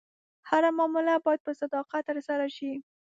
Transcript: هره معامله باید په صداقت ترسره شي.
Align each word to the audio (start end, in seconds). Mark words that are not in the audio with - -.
هره 0.49 0.69
معامله 0.77 1.13
باید 1.25 1.41
په 1.45 1.51
صداقت 1.61 2.01
ترسره 2.09 2.47
شي. 2.57 2.71